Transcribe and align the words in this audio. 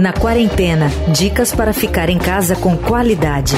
Na 0.00 0.12
quarentena, 0.12 0.88
dicas 1.14 1.54
para 1.54 1.72
ficar 1.72 2.10
em 2.10 2.18
casa 2.18 2.56
com 2.56 2.76
qualidade. 2.76 3.54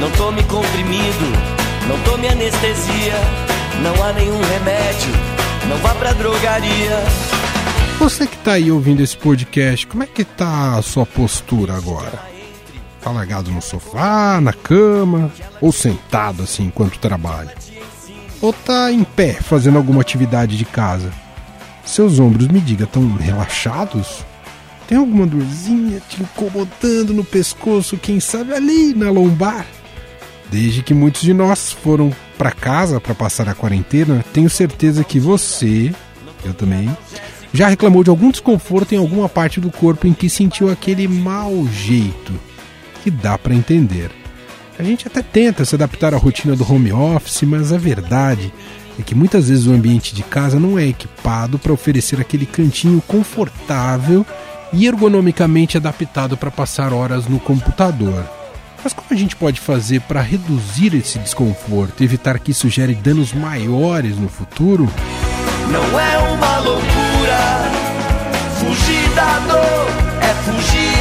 Não 0.00 0.10
tome 0.12 0.42
comprimido, 0.44 1.26
não 1.86 2.02
tome 2.04 2.26
anestesia, 2.26 3.12
não 3.82 4.02
há 4.02 4.14
nenhum 4.14 4.40
remédio, 4.40 5.12
não 5.68 5.76
vá 5.76 5.94
pra 5.94 6.14
drogaria. 6.14 6.98
Você 7.98 8.26
que 8.26 8.38
tá 8.38 8.52
aí 8.52 8.72
ouvindo 8.72 9.02
esse 9.02 9.18
podcast, 9.18 9.86
como 9.86 10.04
é 10.04 10.06
que 10.06 10.24
tá 10.24 10.78
a 10.78 10.82
sua 10.82 11.04
postura 11.04 11.74
agora? 11.76 12.18
Tá 13.02 13.10
largado 13.10 13.50
no 13.50 13.60
sofá, 13.60 14.40
na 14.40 14.54
cama 14.54 15.30
ou 15.60 15.70
sentado 15.70 16.42
assim 16.44 16.64
enquanto 16.64 16.98
trabalha? 16.98 17.54
Ou 18.42 18.52
tá 18.52 18.90
em 18.90 19.04
pé 19.04 19.34
fazendo 19.34 19.78
alguma 19.78 20.00
atividade 20.00 20.58
de 20.58 20.64
casa? 20.64 21.12
Seus 21.84 22.18
ombros, 22.18 22.48
me 22.48 22.60
diga, 22.60 22.84
estão 22.84 23.14
relaxados? 23.14 24.24
Tem 24.88 24.98
alguma 24.98 25.26
dorzinha 25.26 26.02
te 26.08 26.20
incomodando 26.20 27.14
no 27.14 27.24
pescoço, 27.24 27.96
quem 27.96 28.18
sabe 28.18 28.52
ali 28.52 28.92
na 28.94 29.10
lombar? 29.10 29.64
Desde 30.50 30.82
que 30.82 30.92
muitos 30.92 31.22
de 31.22 31.32
nós 31.32 31.70
foram 31.70 32.12
para 32.36 32.50
casa 32.50 33.00
para 33.00 33.14
passar 33.14 33.48
a 33.48 33.54
quarentena, 33.54 34.24
tenho 34.32 34.50
certeza 34.50 35.04
que 35.04 35.20
você, 35.20 35.94
eu 36.44 36.52
também, 36.52 36.94
já 37.54 37.68
reclamou 37.68 38.02
de 38.02 38.10
algum 38.10 38.30
desconforto 38.30 38.92
em 38.92 38.98
alguma 38.98 39.28
parte 39.28 39.60
do 39.60 39.70
corpo 39.70 40.06
em 40.06 40.12
que 40.12 40.28
sentiu 40.28 40.68
aquele 40.68 41.06
mau 41.06 41.66
jeito, 41.68 42.32
que 43.02 43.10
dá 43.10 43.38
para 43.38 43.54
entender. 43.54 44.21
A 44.78 44.82
gente 44.82 45.06
até 45.06 45.22
tenta 45.22 45.64
se 45.64 45.74
adaptar 45.74 46.14
à 46.14 46.16
rotina 46.16 46.56
do 46.56 46.70
home 46.70 46.92
office, 46.92 47.42
mas 47.42 47.72
a 47.72 47.78
verdade 47.78 48.52
é 48.98 49.02
que 49.02 49.14
muitas 49.14 49.48
vezes 49.48 49.66
o 49.66 49.72
ambiente 49.72 50.14
de 50.14 50.22
casa 50.22 50.58
não 50.58 50.78
é 50.78 50.86
equipado 50.86 51.58
para 51.58 51.72
oferecer 51.72 52.20
aquele 52.20 52.46
cantinho 52.46 53.02
confortável 53.06 54.24
e 54.72 54.86
ergonomicamente 54.86 55.76
adaptado 55.76 56.36
para 56.36 56.50
passar 56.50 56.92
horas 56.92 57.26
no 57.26 57.38
computador. 57.38 58.24
Mas 58.82 58.92
como 58.92 59.08
a 59.10 59.14
gente 59.14 59.36
pode 59.36 59.60
fazer 59.60 60.00
para 60.00 60.20
reduzir 60.20 60.94
esse 60.94 61.18
desconforto 61.18 62.00
e 62.00 62.04
evitar 62.04 62.38
que 62.38 62.50
isso 62.50 62.68
gere 62.68 62.94
danos 62.94 63.32
maiores 63.32 64.16
no 64.16 64.28
futuro? 64.28 64.88
Não 65.70 66.00
é 66.00 66.18
uma 66.18 66.58
loucura, 66.58 67.70
fugir 68.58 69.08
da 69.14 69.38
dor 69.40 70.02
é 70.20 70.34
fugir 70.44 70.91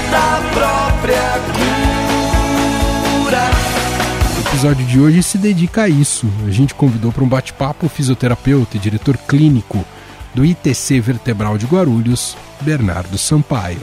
episódio 4.62 4.86
de 4.86 5.00
hoje 5.00 5.23
se 5.23 5.40
dedica 5.40 5.81
a 5.81 5.90
isso. 5.90 6.28
A 6.45 6.52
gente 6.52 6.76
convidou 6.76 7.12
para 7.12 7.23
um 7.23 7.28
bate-papo 7.28 7.88
o 7.88 7.90
fisioterapeuta 7.90 8.78
e 8.78 8.80
diretor 8.80 9.17
clínico 9.17 9.84
do 10.36 10.45
ITC 10.45 11.00
Vertebral 11.00 11.58
de 11.58 11.66
Guarulhos, 11.66 12.38
Bernardo 12.62 13.17
Sampaio. 13.17 13.82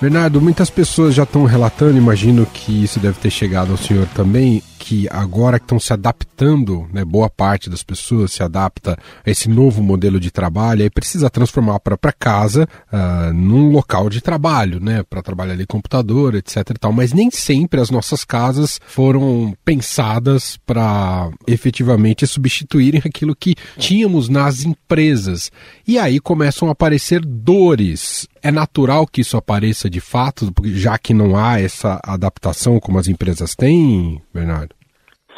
Bernardo, 0.00 0.40
muitas 0.40 0.70
pessoas 0.70 1.12
já 1.12 1.24
estão 1.24 1.44
relatando, 1.44 1.98
imagino 1.98 2.46
que 2.46 2.84
isso 2.84 3.00
deve 3.00 3.18
ter 3.18 3.30
chegado 3.30 3.72
ao 3.72 3.76
senhor 3.76 4.06
também, 4.14 4.62
que 4.82 5.06
agora 5.12 5.58
estão 5.58 5.78
se 5.78 5.92
adaptando, 5.92 6.88
né, 6.92 7.04
boa 7.04 7.30
parte 7.30 7.70
das 7.70 7.84
pessoas 7.84 8.32
se 8.32 8.42
adapta 8.42 8.98
a 9.24 9.30
esse 9.30 9.48
novo 9.48 9.80
modelo 9.80 10.18
de 10.18 10.28
trabalho 10.28 10.84
e 10.84 10.90
precisa 10.90 11.30
transformar 11.30 11.78
para 11.78 12.12
casa 12.12 12.68
uh, 12.92 13.32
num 13.32 13.70
local 13.70 14.10
de 14.10 14.20
trabalho, 14.20 14.80
né, 14.80 15.04
para 15.04 15.22
trabalhar 15.22 15.52
ali 15.52 15.64
computador, 15.66 16.34
etc 16.34 16.56
e 16.70 16.78
tal. 16.80 16.92
Mas 16.92 17.12
nem 17.12 17.30
sempre 17.30 17.80
as 17.80 17.90
nossas 17.90 18.24
casas 18.24 18.80
foram 18.84 19.56
pensadas 19.64 20.58
para 20.66 21.30
efetivamente 21.46 22.26
substituírem 22.26 23.02
aquilo 23.06 23.36
que 23.36 23.54
tínhamos 23.78 24.28
nas 24.28 24.64
empresas. 24.64 25.52
E 25.86 25.96
aí 25.96 26.18
começam 26.18 26.68
a 26.68 26.72
aparecer 26.72 27.24
dores. 27.24 28.26
É 28.42 28.50
natural 28.50 29.06
que 29.06 29.20
isso 29.20 29.36
apareça 29.36 29.88
de 29.88 30.00
fato, 30.00 30.52
já 30.74 30.98
que 30.98 31.14
não 31.14 31.36
há 31.36 31.60
essa 31.60 32.00
adaptação 32.02 32.80
como 32.80 32.98
as 32.98 33.06
empresas 33.06 33.54
têm, 33.54 34.20
Bernardo? 34.34 34.71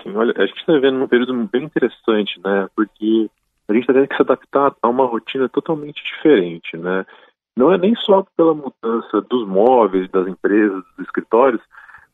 Sim, 0.05 0.15
olha, 0.15 0.35
a 0.37 0.47
gente 0.47 0.59
está 0.59 0.75
vivendo 0.75 1.03
um 1.03 1.09
período 1.09 1.33
bem 1.51 1.65
interessante, 1.65 2.39
né? 2.45 2.69
Porque 2.77 3.31
a 3.67 3.73
gente 3.73 3.83
está 3.83 3.95
tendo 3.95 4.07
que 4.07 4.17
se 4.17 4.23
adaptar 4.23 4.75
a 4.83 4.89
uma 4.89 5.07
rotina 5.07 5.49
totalmente 5.49 6.05
diferente, 6.05 6.77
né? 6.77 7.07
Não 7.57 7.73
é 7.73 7.79
nem 7.79 7.95
só 7.95 8.25
pela 8.37 8.55
mudança 8.55 9.21
dos 9.23 9.49
móveis, 9.49 10.11
das 10.11 10.29
empresas, 10.29 10.85
dos 10.97 11.07
escritórios, 11.07 11.63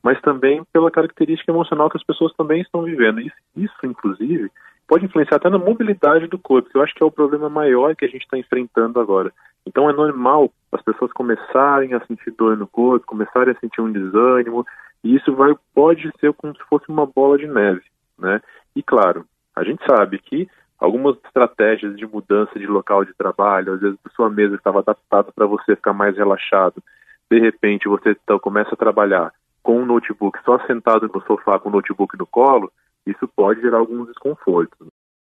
mas 0.02 0.20
também 0.20 0.62
pela 0.72 0.90
característica 0.90 1.50
emocional 1.50 1.90
que 1.90 1.96
as 1.96 2.04
pessoas 2.04 2.32
também 2.34 2.60
estão 2.60 2.82
vivendo. 2.84 3.20
Isso, 3.20 3.36
isso 3.56 3.74
inclusive, 3.84 4.50
pode 4.86 5.04
influenciar 5.04 5.38
até 5.38 5.50
na 5.50 5.58
mobilidade 5.58 6.28
do 6.28 6.38
corpo, 6.38 6.70
que 6.70 6.76
eu 6.76 6.82
acho 6.82 6.94
que 6.94 7.02
é 7.02 7.06
o 7.06 7.10
problema 7.10 7.48
maior 7.48 7.96
que 7.96 8.04
a 8.04 8.08
gente 8.08 8.22
está 8.22 8.38
enfrentando 8.38 9.00
agora. 9.00 9.32
Então 9.66 9.90
é 9.90 9.92
normal 9.92 10.50
as 10.70 10.82
pessoas 10.82 11.12
começarem 11.12 11.92
a 11.94 12.04
sentir 12.06 12.30
dor 12.32 12.56
no 12.56 12.66
corpo, 12.66 13.06
começarem 13.06 13.52
a 13.52 13.58
sentir 13.58 13.80
um 13.80 13.90
desânimo, 13.90 14.64
e 15.02 15.16
isso 15.16 15.34
vai, 15.34 15.54
pode 15.74 16.10
ser 16.20 16.32
como 16.34 16.54
se 16.54 16.62
fosse 16.68 16.84
uma 16.88 17.06
bola 17.06 17.38
de 17.38 17.46
neve, 17.46 17.82
né? 18.18 18.40
E 18.76 18.82
claro, 18.82 19.24
a 19.56 19.64
gente 19.64 19.82
sabe 19.88 20.18
que 20.18 20.48
algumas 20.78 21.16
estratégias 21.24 21.96
de 21.96 22.06
mudança 22.06 22.58
de 22.58 22.66
local 22.66 23.04
de 23.04 23.14
trabalho, 23.14 23.74
às 23.74 23.80
vezes 23.80 23.98
a 24.04 24.10
sua 24.10 24.30
mesa 24.30 24.54
estava 24.54 24.80
adaptada 24.80 25.30
para 25.34 25.46
você 25.46 25.76
ficar 25.76 25.92
mais 25.92 26.16
relaxado, 26.16 26.82
de 27.30 27.38
repente 27.38 27.88
você 27.88 28.10
então 28.10 28.38
começa 28.38 28.74
a 28.74 28.78
trabalhar 28.78 29.32
com 29.62 29.80
um 29.80 29.86
notebook 29.86 30.38
só 30.44 30.58
sentado 30.66 31.10
no 31.12 31.20
sofá 31.22 31.58
com 31.58 31.68
o 31.68 31.72
notebook 31.72 32.18
no 32.18 32.26
colo, 32.26 32.70
isso 33.06 33.28
pode 33.28 33.60
gerar 33.60 33.78
alguns 33.78 34.06
desconfortos. 34.08 34.88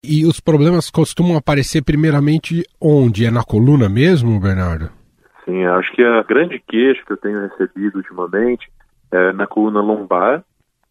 E 0.04 0.26
os 0.26 0.40
problemas 0.40 0.90
costumam 0.90 1.36
aparecer 1.36 1.82
primeiramente 1.82 2.64
onde? 2.80 3.24
É 3.24 3.30
na 3.30 3.44
coluna 3.44 3.88
mesmo, 3.88 4.40
Bernardo? 4.40 4.90
Sim, 5.44 5.64
acho 5.64 5.92
que 5.92 6.02
a 6.02 6.22
grande 6.22 6.60
queixa 6.60 7.02
que 7.04 7.12
eu 7.12 7.16
tenho 7.16 7.40
recebido 7.40 7.96
ultimamente 7.96 8.68
é, 9.12 9.32
na 9.32 9.46
coluna 9.46 9.80
lombar, 9.80 10.42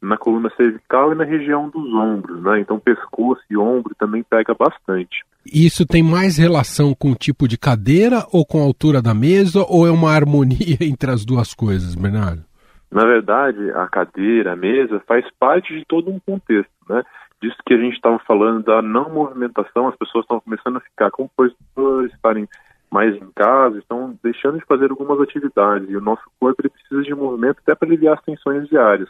na 0.02 0.18
coluna 0.18 0.50
cervical 0.56 1.12
e 1.12 1.16
na 1.16 1.24
região 1.24 1.70
dos 1.70 1.94
ombros, 1.94 2.42
né? 2.42 2.60
Então 2.60 2.80
pescoço 2.80 3.42
e 3.50 3.58
ombro 3.58 3.94
também 3.96 4.24
pega 4.24 4.54
bastante. 4.54 5.24
Isso 5.46 5.86
tem 5.86 6.04
mais 6.04 6.38
relação 6.38 6.94
com 6.94 7.12
o 7.12 7.16
tipo 7.16 7.48
de 7.48 7.58
cadeira 7.58 8.26
ou 8.32 8.46
com 8.46 8.60
a 8.60 8.64
altura 8.64 9.02
da 9.02 9.14
mesa 9.14 9.66
ou 9.68 9.88
é 9.88 9.92
uma 9.92 10.12
harmonia 10.12 10.78
entre 10.82 11.12
as 11.12 11.26
duas 11.26 11.54
coisas, 11.54 11.96
Bernardo? 11.96 12.44
Na 12.92 13.06
verdade, 13.06 13.72
a 13.72 13.88
cadeira, 13.88 14.54
a 14.54 14.56
mesa 14.56 15.02
faz 15.08 15.26
parte 15.40 15.74
de 15.74 15.86
todo 15.86 16.12
um 16.12 16.20
contexto, 16.20 16.72
né? 16.90 17.04
Disso 17.42 17.58
que 17.66 17.74
a 17.74 17.78
gente 17.78 17.96
estava 17.96 18.20
falando 18.20 18.64
da 18.64 18.82
não 18.82 19.10
movimentação, 19.10 19.88
as 19.88 19.96
pessoas 19.96 20.26
estão 20.26 20.40
começando 20.42 20.78
a 20.78 20.82
ficar 20.82 21.10
compositores, 21.10 22.14
estarem 22.14 22.48
mais 22.92 23.16
em 23.16 23.32
casa, 23.34 23.78
estão 23.78 24.18
deixando 24.22 24.60
de 24.60 24.66
fazer 24.66 24.92
algumas 24.92 25.20
atividades 25.22 25.90
e 25.90 25.96
o 25.96 26.02
nosso 26.02 26.24
corpo 26.40 26.62
ele 26.62 26.70
precisa 26.70 27.02
de 27.02 27.16
movimento 27.16 27.60
até 27.62 27.74
para 27.74 27.88
aliviar 27.88 28.16
as 28.16 28.24
tensões 28.24 28.68
diárias. 28.68 29.08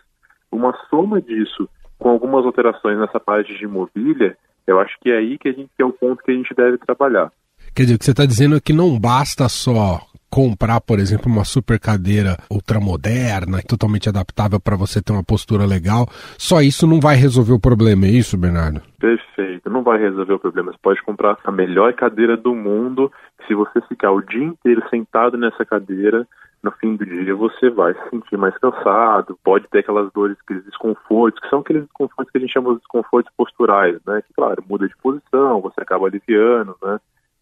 Uma 0.52 0.78
soma 0.90 1.20
disso 1.22 1.68
com 1.98 2.10
algumas 2.10 2.46
alterações 2.46 3.00
nessa 3.00 3.20
parte 3.20 3.58
de 3.58 3.68
mobília, 3.68 4.38
eu 4.68 4.80
acho 4.80 4.96
que 5.02 5.12
é 5.12 5.18
aí 5.18 5.38
que 5.38 5.50
a 5.50 5.52
gente 5.52 5.70
que 5.76 5.82
é 5.82 5.86
o 5.86 5.94
ponto 5.94 6.24
que 6.24 6.32
a 6.32 6.34
gente 6.34 6.54
deve 6.54 6.78
trabalhar. 6.78 7.32
Quer 7.76 7.84
dizer, 7.84 7.96
o 7.96 8.00
que 8.00 8.06
você 8.06 8.12
está 8.12 8.26
dizendo 8.26 8.56
é 8.56 8.60
que 8.60 8.74
não 8.74 9.00
basta 9.00 9.48
só 9.50 10.02
comprar, 10.32 10.80
por 10.80 10.98
exemplo, 10.98 11.30
uma 11.30 11.44
super 11.44 11.78
cadeira 11.78 12.38
ultramoderna, 12.50 13.62
totalmente 13.68 14.08
adaptável 14.08 14.62
para 14.62 14.78
você 14.78 15.02
ter 15.02 15.12
uma 15.12 15.24
postura 15.24 15.66
legal, 15.66 16.08
só 16.38 16.62
isso 16.62 16.88
não 16.88 17.02
vai 17.02 17.18
resolver 17.18 17.52
o 17.52 17.60
problema, 17.60 18.06
é 18.06 18.10
isso, 18.10 18.38
Bernardo? 18.38 18.82
Perfeito, 18.98 19.70
não 19.70 19.84
vai 19.84 20.00
resolver 20.00 20.34
o 20.34 20.40
problema. 20.40 20.72
Você 20.72 20.78
pode 20.82 21.04
comprar 21.04 21.38
a 21.44 21.52
melhor 21.52 21.94
cadeira 21.94 22.38
do 22.38 22.56
mundo, 22.56 23.12
se 23.46 23.54
você 23.54 23.82
ficar 23.82 24.12
o 24.12 24.22
dia 24.22 24.46
inteiro 24.46 24.82
sentado 24.90 25.38
nessa 25.38 25.66
cadeira, 25.66 26.26
no 26.64 26.72
fim 26.74 26.96
do 26.96 27.06
dia 27.06 27.36
você 27.36 27.70
vai 27.70 27.94
se 27.94 28.10
sentir 28.10 28.38
mais 28.38 28.56
cansado, 28.58 29.38
pode 29.44 29.68
ter 29.68 29.80
aquelas 29.80 30.12
dores, 30.14 30.38
aqueles 30.44 30.64
desconfortos, 30.64 31.42
que 31.42 31.50
são 31.50 31.60
aqueles 31.60 31.84
desconfortos 31.84 32.32
que 32.32 32.38
a 32.38 32.42
gente 32.42 32.54
chama 32.54 32.74
de 32.74 32.78
desconfortos 32.78 33.34
posturais, 33.36 34.00
né? 34.06 34.22
Que, 34.22 34.34
claro, 34.34 34.64
muda 34.70 34.88
de 34.88 34.96
posição, 34.98 35.60
você 35.60 35.82
acaba 35.82 36.06
aliviando, 36.06 36.76
né? 36.82 37.00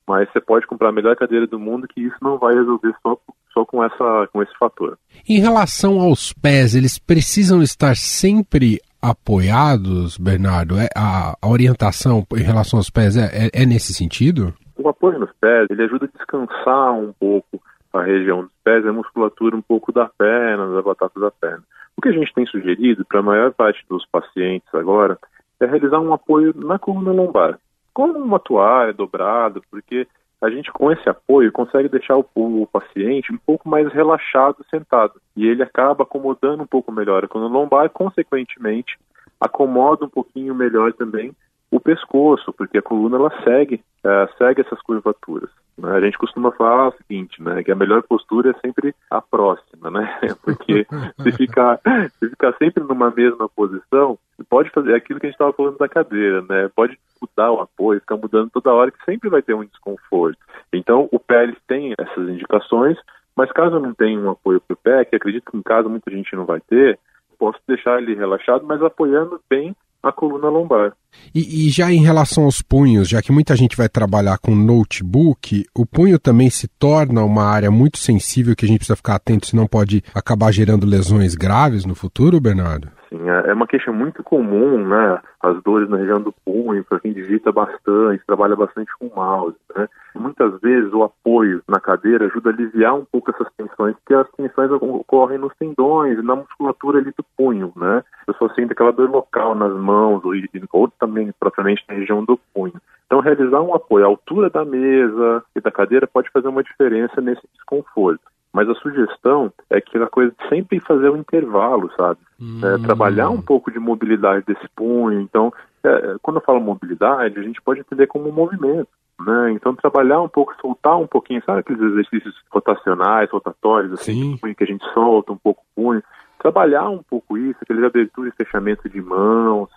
Mas 0.09 0.27
você 0.31 0.41
pode 0.41 0.65
comprar 0.65 0.89
a 0.89 0.91
melhor 0.91 1.15
cadeira 1.15 1.45
do 1.45 1.59
mundo 1.59 1.87
que 1.87 2.01
isso 2.01 2.15
não 2.19 2.39
vai 2.39 2.55
resolver 2.55 2.91
só, 3.03 3.15
só 3.53 3.63
com, 3.63 3.83
essa, 3.83 4.27
com 4.33 4.41
esse 4.41 4.57
fator. 4.57 4.97
Em 5.29 5.39
relação 5.39 5.99
aos 5.99 6.33
pés, 6.33 6.73
eles 6.73 6.97
precisam 6.97 7.61
estar 7.61 7.95
sempre 7.95 8.79
apoiados, 8.99 10.17
Bernardo? 10.17 10.79
É, 10.79 10.87
a, 10.97 11.35
a 11.39 11.47
orientação 11.47 12.25
em 12.35 12.41
relação 12.41 12.79
aos 12.79 12.89
pés 12.89 13.15
é, 13.15 13.25
é, 13.25 13.61
é, 13.61 13.65
nesse 13.67 13.93
sentido? 13.93 14.51
O 14.75 14.89
apoio 14.89 15.19
nos 15.19 15.31
pés, 15.39 15.67
ele 15.69 15.83
ajuda 15.83 16.05
a 16.05 16.17
descansar 16.17 16.93
um 16.93 17.13
pouco 17.13 17.61
a 17.93 18.01
região 18.01 18.41
dos 18.41 18.51
pés, 18.63 18.83
a 18.87 18.91
musculatura 18.91 19.55
um 19.55 19.61
pouco 19.61 19.91
da 19.91 20.09
perna, 20.17 20.73
da 20.73 20.81
batata 20.81 21.19
da 21.19 21.29
perna. 21.29 21.63
O 21.95 22.01
que 22.01 22.09
a 22.09 22.13
gente 22.13 22.33
tem 22.33 22.47
sugerido 22.47 23.05
para 23.05 23.19
a 23.19 23.23
maior 23.23 23.53
parte 23.53 23.85
dos 23.87 24.07
pacientes 24.07 24.73
agora 24.73 25.19
é 25.59 25.67
realizar 25.67 25.99
um 25.99 26.11
apoio 26.13 26.51
na 26.57 26.79
coluna 26.79 27.11
lombar 27.11 27.59
com 27.93 28.05
uma 28.05 28.39
toalha 28.39 28.93
dobrada, 28.93 29.61
porque 29.69 30.07
a 30.41 30.49
gente 30.49 30.71
com 30.71 30.91
esse 30.91 31.07
apoio 31.09 31.51
consegue 31.51 31.89
deixar 31.89 32.17
o, 32.17 32.25
o, 32.35 32.67
paciente 32.67 33.33
um 33.33 33.37
pouco 33.37 33.67
mais 33.67 33.91
relaxado 33.91 34.65
sentado. 34.69 35.21
E 35.35 35.45
ele 35.45 35.61
acaba 35.61 36.03
acomodando 36.03 36.63
um 36.63 36.67
pouco 36.67 36.91
melhor. 36.91 37.25
A 37.25 37.27
coluna 37.27 37.53
lombar 37.53 37.89
consequentemente 37.89 38.97
acomoda 39.39 40.05
um 40.05 40.09
pouquinho 40.09 40.55
melhor 40.55 40.93
também 40.93 41.33
o 41.71 41.79
pescoço, 41.79 42.51
porque 42.53 42.77
a 42.77 42.81
coluna 42.81 43.17
ela 43.17 43.43
segue, 43.43 43.83
é, 44.03 44.29
segue 44.37 44.61
essas 44.61 44.81
curvaturas. 44.81 45.49
Né? 45.77 45.91
A 45.91 46.01
gente 46.01 46.17
costuma 46.17 46.51
falar 46.51 46.89
o 46.89 46.93
seguinte, 46.93 47.41
né, 47.41 47.63
que 47.63 47.71
a 47.71 47.75
melhor 47.75 48.03
postura 48.03 48.51
é 48.51 48.59
sempre 48.59 48.93
a 49.09 49.21
próxima, 49.21 49.89
né? 49.89 50.19
Porque 50.43 50.85
se 51.21 51.31
ficar, 51.31 51.79
se 52.19 52.29
ficar 52.29 52.53
sempre 52.57 52.83
numa 52.83 53.11
mesma 53.11 53.47
posição, 53.47 54.17
pode 54.49 54.69
fazer 54.71 54.95
aquilo 54.95 55.19
que 55.19 55.27
a 55.27 55.29
gente 55.29 55.35
estava 55.35 55.53
falando 55.53 55.77
da 55.77 55.87
cadeira, 55.87 56.41
né? 56.41 56.69
Pode 56.75 56.97
mudar 57.21 57.51
o 57.51 57.61
apoio, 57.61 57.99
ficar 57.99 58.17
mudando 58.17 58.49
toda 58.49 58.73
hora, 58.73 58.91
que 58.91 59.03
sempre 59.05 59.29
vai 59.29 59.41
ter 59.41 59.53
um 59.53 59.65
desconforto. 59.65 60.39
Então, 60.73 61.07
o 61.11 61.19
pé 61.19 61.53
tem 61.67 61.93
essas 61.97 62.29
indicações, 62.29 62.97
mas 63.35 63.51
caso 63.51 63.79
não 63.79 63.93
tenha 63.93 64.19
um 64.19 64.31
apoio 64.31 64.59
para 64.61 64.73
o 64.73 64.77
pé, 64.77 65.05
que 65.05 65.15
acredito 65.15 65.51
que 65.51 65.57
em 65.57 65.61
casa 65.61 65.87
muita 65.87 66.11
gente 66.11 66.35
não 66.35 66.45
vai 66.45 66.59
ter, 66.61 66.99
posso 67.37 67.59
deixar 67.67 68.01
ele 68.01 68.15
relaxado, 68.15 68.65
mas 68.65 68.81
apoiando 68.83 69.39
bem 69.49 69.75
a 70.01 70.11
coluna 70.11 70.49
lombar. 70.49 70.93
E, 71.33 71.67
e, 71.67 71.69
já 71.69 71.91
em 71.91 72.01
relação 72.01 72.45
aos 72.45 72.61
punhos, 72.61 73.09
já 73.09 73.21
que 73.21 73.31
muita 73.31 73.55
gente 73.55 73.75
vai 73.75 73.89
trabalhar 73.89 74.37
com 74.37 74.55
notebook, 74.55 75.65
o 75.75 75.85
punho 75.85 76.17
também 76.17 76.49
se 76.49 76.67
torna 76.67 77.23
uma 77.23 77.43
área 77.43 77.69
muito 77.69 77.97
sensível 77.97 78.55
que 78.55 78.65
a 78.65 78.67
gente 78.67 78.79
precisa 78.79 78.95
ficar 78.95 79.15
atento, 79.15 79.47
senão 79.47 79.67
pode 79.67 80.03
acabar 80.13 80.51
gerando 80.51 80.85
lesões 80.85 81.35
graves 81.35 81.85
no 81.85 81.95
futuro, 81.95 82.39
Bernardo? 82.39 82.98
Sim, 83.09 83.27
é, 83.27 83.49
é 83.49 83.53
uma 83.53 83.65
queixa 83.65 83.91
muito 83.91 84.23
comum, 84.23 84.87
né? 84.87 85.19
As 85.41 85.61
dores 85.63 85.89
na 85.89 85.97
região 85.97 86.21
do 86.21 86.31
punho, 86.45 86.83
para 86.83 86.99
quem 86.99 87.11
digita 87.11 87.51
bastante, 87.51 88.23
trabalha 88.25 88.55
bastante 88.55 88.91
com 88.99 89.09
mouse, 89.15 89.57
né? 89.75 89.87
Muitas 90.13 90.59
vezes 90.61 90.93
o 90.93 91.03
apoio 91.03 91.63
na 91.67 91.79
cadeira 91.79 92.25
ajuda 92.25 92.51
a 92.51 92.53
aliviar 92.53 92.93
um 92.93 93.05
pouco 93.05 93.31
essas 93.31 93.51
tensões, 93.57 93.95
porque 93.95 94.13
as 94.13 94.29
tensões 94.31 94.71
ocorrem 94.71 95.39
nos 95.39 95.55
tendões 95.55 96.19
e 96.19 96.21
na 96.21 96.35
musculatura 96.35 96.99
ali 96.99 97.11
do 97.17 97.25
punho, 97.35 97.73
né? 97.75 98.03
A 98.21 98.31
pessoa 98.31 98.53
sente 98.53 98.73
aquela 98.73 98.91
dor 98.91 99.09
local 99.09 99.55
nas 99.55 99.73
mãos 99.73 100.23
ou, 100.23 100.33
ou 100.73 100.87
também 100.99 101.33
propriamente 101.39 101.83
na 101.89 101.95
região 101.95 102.23
do 102.23 102.39
punho. 102.53 102.79
Então, 103.07 103.21
realizar 103.21 103.61
um 103.61 103.73
apoio 103.73 104.05
à 104.05 104.07
altura 104.07 104.51
da 104.51 104.63
mesa 104.63 105.43
e 105.55 105.61
da 105.61 105.71
cadeira 105.71 106.05
pode 106.05 106.29
fazer 106.29 106.47
uma 106.47 106.61
diferença 106.61 107.19
nesse 107.19 107.41
desconforto. 107.55 108.21
Mas 108.51 108.67
a 108.67 108.75
sugestão 108.75 109.53
é 109.69 109.79
que 109.79 109.97
a 109.97 110.07
coisa 110.07 110.33
sempre 110.49 110.79
fazer 110.79 111.09
um 111.09 111.17
intervalo, 111.17 111.91
sabe? 111.95 112.19
Hum. 112.41 112.59
É, 112.63 112.77
trabalhar 112.79 113.29
um 113.29 113.41
pouco 113.41 113.71
de 113.71 113.79
mobilidade 113.79 114.45
desse 114.45 114.67
punho. 114.75 115.21
Então, 115.21 115.53
é, 115.83 116.15
quando 116.21 116.37
eu 116.37 116.43
falo 116.43 116.59
mobilidade, 116.59 117.39
a 117.39 117.43
gente 117.43 117.61
pode 117.61 117.81
entender 117.81 118.07
como 118.07 118.29
um 118.29 118.33
movimento. 118.33 118.89
Né? 119.19 119.51
Então, 119.51 119.75
trabalhar 119.75 120.21
um 120.21 120.29
pouco, 120.29 120.55
soltar 120.61 120.97
um 120.97 121.07
pouquinho, 121.07 121.43
sabe 121.45 121.59
aqueles 121.59 121.81
exercícios 121.81 122.33
rotacionais, 122.49 123.29
rotatórios, 123.29 123.91
assim, 123.93 124.37
punho, 124.37 124.55
que 124.55 124.63
a 124.63 124.67
gente 124.67 124.83
solta 124.93 125.33
um 125.33 125.37
pouco 125.37 125.61
o 125.61 125.81
punho? 125.81 126.03
Trabalhar 126.39 126.87
um 126.89 127.03
pouco 127.03 127.37
isso, 127.37 127.59
aqueles 127.61 127.83
abertura 127.83 128.29
e 128.29 128.43
fechamento 128.43 128.87
de 128.87 129.01
mãos, 129.01 129.69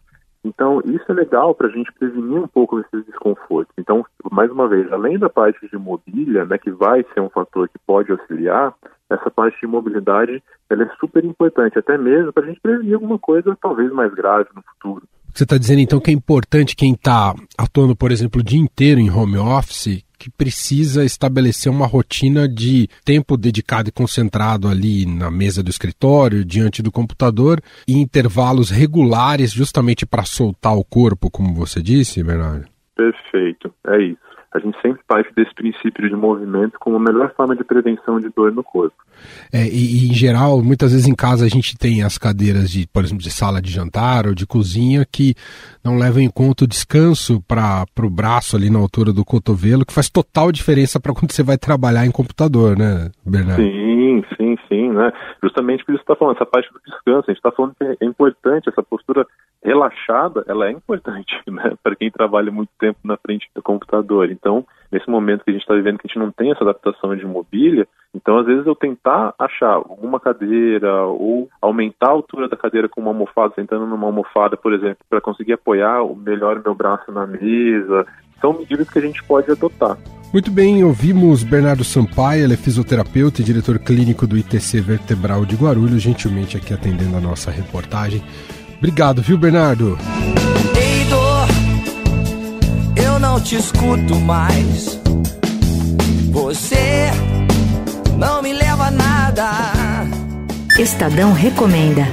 então, 0.45 0.81
isso 0.85 1.05
é 1.09 1.15
legal 1.15 1.55
para 1.55 1.69
a 1.69 1.71
gente 1.71 1.93
prevenir 1.93 2.43
um 2.43 2.49
pouco 2.49 2.81
esses 2.81 3.07
desconfortos. 3.07 3.73
Então, 3.79 4.05
mais 4.31 4.51
uma 4.51 4.69
vez, 4.69 4.93
além 4.93 5.19
da 5.19 5.31
parte 5.31 5.69
de 5.69 5.79
mobília, 5.79 6.45
né, 6.45 6.59
que 6.59 6.71
vai 6.71 7.05
ser 7.15 7.21
um 7.21 7.31
fator 7.31 7.69
que 7.69 7.79
pode 7.87 8.11
auxiliar, 8.11 8.75
essa 9.09 9.31
parte 9.31 9.61
de 9.61 9.67
mobilidade 9.67 10.43
ela 10.69 10.83
é 10.85 10.91
super 10.99 11.25
importante, 11.25 11.79
até 11.79 11.97
mesmo 11.97 12.33
para 12.33 12.45
a 12.45 12.47
gente 12.47 12.61
prevenir 12.61 12.95
alguma 12.95 13.19
coisa 13.19 13.57
talvez 13.61 13.93
mais 13.93 14.13
grave 14.15 14.49
no 14.55 14.63
futuro. 14.63 15.07
Você 15.35 15.45
está 15.45 15.57
dizendo 15.57 15.81
então 15.81 16.01
que 16.01 16.11
é 16.11 16.15
importante 16.15 16.77
quem 16.77 16.93
está 16.93 17.35
atuando, 17.57 17.97
por 17.97 18.13
exemplo, 18.13 18.41
o 18.41 18.45
dia 18.45 18.61
inteiro 18.61 19.01
em 19.01 19.11
home 19.11 19.39
office, 19.39 20.05
que 20.19 20.31
precisa 20.31 21.05
estabelecer 21.05 21.73
uma 21.73 21.87
rotina 21.87 22.49
de 22.49 22.87
tempo 23.05 23.37
dedicado 23.37 23.89
e 23.89 23.93
concentrado 23.93 24.69
ali 24.69 25.05
na 25.05 25.31
mesa 25.31 25.63
do 25.63 25.71
escritório, 25.71 26.45
diante 26.45 26.83
do 26.83 26.93
computador, 26.93 27.61
e 27.89 27.99
intervalos 27.99 28.71
regulares, 28.71 29.51
justamente 29.51 30.07
para 30.07 30.25
soltar 30.25 30.77
o 30.77 30.85
corpo, 30.85 31.31
como 31.31 31.55
você 31.55 31.83
disse, 31.83 32.23
Bernardo? 32.23 32.67
Perfeito, 32.95 33.75
é 33.89 34.03
isso. 34.03 34.32
A 34.55 34.59
gente 34.59 34.79
sempre 34.83 35.01
parte 35.09 35.33
desse 35.35 35.55
princípio 35.55 36.09
de 36.09 36.15
movimento 36.15 36.79
como 36.79 36.97
a 36.97 37.01
melhor 37.01 37.33
forma 37.35 37.57
de 37.57 37.65
prevenção 37.65 38.21
de 38.21 38.29
dor 38.29 38.53
no 38.53 38.63
corpo. 38.63 38.95
É, 39.53 39.65
e, 39.67 40.11
em 40.11 40.15
geral, 40.15 40.63
muitas 40.63 40.93
vezes 40.93 41.07
em 41.07 41.15
casa 41.15 41.47
a 41.47 41.49
gente 41.49 41.77
tem 41.77 42.03
as 42.03 42.19
cadeiras 42.19 42.71
de, 42.71 42.87
por 42.87 43.03
exemplo, 43.03 43.23
de 43.23 43.31
sala 43.31 43.63
de 43.63 43.71
jantar 43.71 44.27
ou 44.27 44.35
de 44.35 44.47
cozinha 44.47 45.07
que 45.11 45.35
não 45.85 45.97
levam 45.97 46.21
em 46.21 46.31
conta 46.31 46.65
o 46.65 46.69
descanso 46.69 47.43
para 47.43 47.87
o 48.03 48.11
braço 48.11 48.57
ali 48.57 48.71
na 48.71 48.79
altura 48.79 49.13
do 49.13 49.25
cotovelo, 49.25 49.87
que 49.87 49.93
faz 49.93 50.11
total 50.11 50.53
diferença 50.53 51.01
para 51.01 51.13
quando 51.13 51.33
você 51.33 51.43
vai 51.43 51.57
trabalhar 51.57 52.07
em 52.07 52.11
computador, 52.11 52.77
né, 52.77 53.11
Bernardo? 53.25 53.63
Sim, 53.63 54.23
sim, 54.37 54.57
sim, 54.69 54.91
né? 54.91 55.13
Justamente 55.43 55.85
por 55.85 55.95
isso 55.95 56.05
que 56.05 56.13
está 56.13 56.17
falando, 56.17 56.37
essa 56.37 56.47
parte 56.47 56.71
do 56.73 56.81
descanso, 56.87 57.25
a 57.29 57.33
gente 57.33 57.39
está 57.39 57.53
falando 57.53 57.75
que 57.75 57.85
é 57.85 58.07
importante 58.07 58.69
essa 58.69 58.83
postura 58.83 59.27
relaxada, 59.63 60.45
ela 60.47 60.67
é 60.67 60.73
importante, 60.73 61.35
né, 61.47 61.75
para 61.83 61.97
quem 61.97 62.11
trabalha 62.11 62.51
muito 62.51 62.71
tempo 62.79 62.99
na 63.05 63.17
frente 63.17 63.49
do 63.55 63.63
computador. 63.63 64.31
Então, 64.31 64.67
nesse 64.91 65.09
momento 65.09 65.45
que 65.45 65.51
a 65.51 65.53
gente 65.53 65.63
está 65.63 65.75
vivendo, 65.75 65.99
que 65.99 66.07
a 66.07 66.09
gente 66.09 66.19
não 66.19 66.33
tem 66.33 66.51
essa 66.51 66.65
adaptação 66.65 67.17
de 67.17 67.25
mobília, 67.25 67.87
então 68.15 68.39
às 68.39 68.47
vezes 68.47 68.67
eu 68.67 68.75
tentar 68.75 69.35
achar 69.39 69.75
alguma 69.75 70.21
cadeira 70.21 71.05
ou 71.05 71.49
aumentar 71.61 72.09
a 72.09 72.13
altura 72.13 72.49
da 72.49 72.57
cadeira 72.57 72.89
com 72.89 73.01
uma 73.01 73.11
almofada, 73.11 73.55
sentando 73.55 73.87
numa 73.87 74.07
almofada, 74.07 74.57
por 74.57 74.73
exemplo, 74.73 74.99
para 75.09 75.21
conseguir 75.21 75.55
apoiar 75.55 76.05
melhor 76.17 76.61
meu 76.63 76.75
braço 76.75 77.11
na 77.11 77.27
mesa, 77.27 78.07
são 78.41 78.53
medidas 78.53 78.91
que 78.91 78.99
a 78.99 79.03
gente 79.03 79.23
pode 79.25 79.51
adotar. 79.51 79.97
Muito 80.33 80.51
bem, 80.51 80.83
ouvimos 80.83 81.45
Bernardo 81.45 81.85
Sampaio, 81.85 82.45
ele 82.45 82.55
é 82.55 82.57
fisioterapeuta 82.57 83.43
e 83.43 83.45
diretor 83.45 83.79
clínico 83.79 84.27
do 84.27 84.37
ITC 84.37 84.81
Vertebral 84.81 85.45
de 85.45 85.57
Guarulhos, 85.57 86.01
gentilmente 86.01 86.57
aqui 86.57 86.73
atendendo 86.73 87.17
a 87.19 87.21
nossa 87.21 87.51
reportagem. 87.51 88.23
Obrigado, 88.83 89.23
viu, 89.23 89.39
Bernardo? 89.39 89.97
Ei, 90.77 91.05
dor, 91.05 91.47
eu 93.01 93.17
não 93.21 93.41
te 93.41 93.55
escuto 93.55 94.17
mais. 94.17 94.99
Você 96.33 97.13
não 98.19 98.43
me 98.43 98.53
leva 98.53 98.89
a 98.89 98.91
nada. 98.91 99.51
Estadão 100.77 101.33
recomenda. 101.33 102.09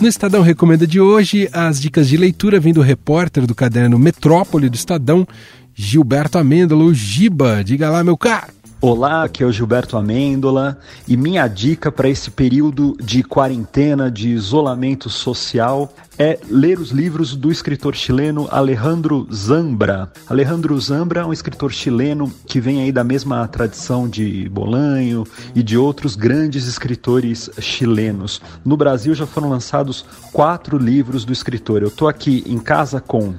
No 0.00 0.08
Estadão 0.08 0.42
Recomenda 0.42 0.84
de 0.84 1.00
hoje, 1.00 1.48
as 1.52 1.80
dicas 1.80 2.08
de 2.08 2.16
leitura 2.16 2.58
vêm 2.58 2.72
do 2.72 2.82
repórter 2.82 3.46
do 3.46 3.54
caderno 3.54 3.96
Metrópole 3.96 4.68
do 4.68 4.74
Estadão, 4.74 5.24
Gilberto 5.72 6.36
Amêndola, 6.36 6.82
o 6.82 6.92
Giba. 6.92 7.62
Diga 7.62 7.88
lá, 7.90 8.02
meu 8.02 8.16
caro. 8.16 8.57
Olá, 8.80 9.24
aqui 9.24 9.42
é 9.42 9.46
o 9.46 9.50
Gilberto 9.50 9.96
Amêndola 9.96 10.78
e 11.08 11.16
minha 11.16 11.48
dica 11.48 11.90
para 11.90 12.08
esse 12.08 12.30
período 12.30 12.96
de 13.02 13.24
quarentena, 13.24 14.08
de 14.08 14.28
isolamento 14.28 15.10
social, 15.10 15.92
é 16.16 16.38
ler 16.48 16.78
os 16.78 16.92
livros 16.92 17.34
do 17.34 17.50
escritor 17.50 17.96
chileno 17.96 18.46
Alejandro 18.52 19.26
Zambra. 19.34 20.12
Alejandro 20.28 20.78
Zambra 20.80 21.22
é 21.22 21.24
um 21.24 21.32
escritor 21.32 21.72
chileno 21.72 22.32
que 22.46 22.60
vem 22.60 22.80
aí 22.80 22.92
da 22.92 23.02
mesma 23.02 23.48
tradição 23.48 24.08
de 24.08 24.48
Bolanho 24.48 25.24
e 25.56 25.62
de 25.62 25.76
outros 25.76 26.14
grandes 26.14 26.68
escritores 26.68 27.50
chilenos. 27.58 28.40
No 28.64 28.76
Brasil 28.76 29.12
já 29.12 29.26
foram 29.26 29.48
lançados 29.48 30.06
quatro 30.32 30.78
livros 30.78 31.24
do 31.24 31.32
escritor. 31.32 31.82
Eu 31.82 31.88
estou 31.88 32.06
aqui 32.06 32.44
em 32.46 32.60
casa 32.60 33.00
com 33.00 33.34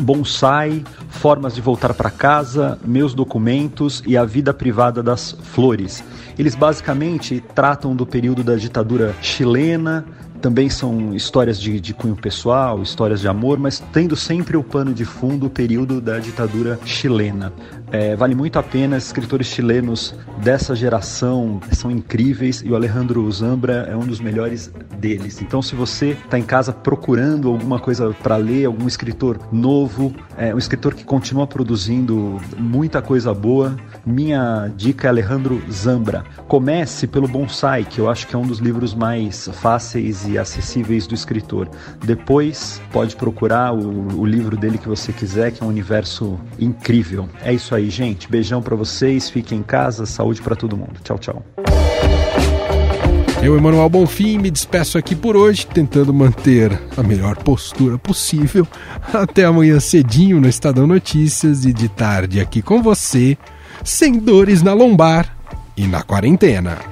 bonsai, 0.00 0.84
formas 1.08 1.54
de 1.54 1.60
voltar 1.60 1.94
para 1.94 2.10
casa, 2.10 2.78
meus 2.84 3.14
documentos 3.14 4.02
e 4.06 4.16
a 4.16 4.24
vida 4.24 4.52
privada 4.54 5.02
das 5.02 5.36
flores. 5.42 6.02
Eles 6.38 6.54
basicamente 6.54 7.42
tratam 7.54 7.94
do 7.94 8.06
período 8.06 8.42
da 8.42 8.56
ditadura 8.56 9.14
chilena, 9.20 10.04
também 10.42 10.68
são 10.68 11.14
histórias 11.14 11.58
de, 11.58 11.80
de, 11.80 11.94
cunho 11.94 12.16
pessoal, 12.16 12.82
histórias 12.82 13.20
de 13.20 13.28
amor, 13.28 13.58
mas 13.58 13.78
tendo 13.92 14.16
sempre 14.16 14.56
o 14.56 14.62
pano 14.62 14.92
de 14.92 15.04
fundo 15.04 15.46
o 15.46 15.50
período 15.50 16.00
da 16.00 16.18
ditadura 16.18 16.78
chilena. 16.84 17.52
É, 17.92 18.16
vale 18.16 18.34
muito 18.34 18.58
a 18.58 18.62
pena, 18.62 18.96
escritores 18.96 19.46
chilenos 19.46 20.14
dessa 20.38 20.74
geração 20.74 21.60
são 21.72 21.90
incríveis 21.90 22.62
e 22.64 22.70
o 22.70 22.74
Alejandro 22.74 23.30
Zambra 23.30 23.86
é 23.88 23.94
um 23.94 24.04
dos 24.04 24.18
melhores 24.18 24.72
deles. 24.98 25.40
Então, 25.42 25.60
se 25.60 25.74
você 25.74 26.10
está 26.10 26.38
em 26.38 26.42
casa 26.42 26.72
procurando 26.72 27.48
alguma 27.48 27.78
coisa 27.78 28.14
para 28.22 28.36
ler, 28.36 28.64
algum 28.64 28.88
escritor 28.88 29.38
novo, 29.52 30.12
é, 30.36 30.54
um 30.54 30.58
escritor 30.58 30.94
que 30.94 31.04
continua 31.04 31.46
produzindo 31.46 32.40
muita 32.58 33.02
coisa 33.02 33.32
boa, 33.34 33.76
minha 34.06 34.72
dica 34.74 35.06
é 35.06 35.10
Alejandro 35.10 35.62
Zambra. 35.70 36.24
Comece 36.48 37.06
pelo 37.06 37.28
Bonsai, 37.28 37.84
que 37.84 38.00
eu 38.00 38.10
acho 38.10 38.26
que 38.26 38.34
é 38.34 38.38
um 38.38 38.46
dos 38.46 38.58
livros 38.58 38.94
mais 38.94 39.48
fáceis 39.52 40.26
e 40.26 40.31
acessíveis 40.38 41.06
do 41.06 41.14
escritor. 41.14 41.68
Depois, 42.04 42.80
pode 42.92 43.16
procurar 43.16 43.72
o, 43.72 44.20
o 44.20 44.26
livro 44.26 44.56
dele 44.56 44.78
que 44.78 44.88
você 44.88 45.12
quiser, 45.12 45.52
que 45.52 45.62
é 45.62 45.66
um 45.66 45.68
universo 45.68 46.38
incrível. 46.58 47.28
É 47.42 47.52
isso 47.52 47.74
aí, 47.74 47.90
gente. 47.90 48.28
Beijão 48.28 48.62
para 48.62 48.76
vocês, 48.76 49.30
fiquem 49.30 49.58
em 49.58 49.62
casa, 49.62 50.06
saúde 50.06 50.40
para 50.42 50.56
todo 50.56 50.76
mundo. 50.76 51.00
Tchau, 51.02 51.18
tchau. 51.18 51.44
Eu, 53.42 53.56
Emanuel 53.56 53.88
Bonfim, 53.88 54.38
me 54.38 54.52
despeço 54.52 54.96
aqui 54.96 55.16
por 55.16 55.36
hoje, 55.36 55.66
tentando 55.66 56.14
manter 56.14 56.80
a 56.96 57.02
melhor 57.02 57.36
postura 57.38 57.98
possível. 57.98 58.64
Até 59.12 59.44
amanhã 59.44 59.80
cedinho 59.80 60.40
no 60.40 60.48
Estadão 60.48 60.86
Notícias 60.86 61.64
e 61.64 61.72
de 61.72 61.88
tarde 61.88 62.38
aqui 62.38 62.62
com 62.62 62.80
você, 62.80 63.36
sem 63.82 64.16
dores 64.16 64.62
na 64.62 64.72
lombar 64.72 65.36
e 65.76 65.88
na 65.88 66.02
quarentena. 66.02 66.91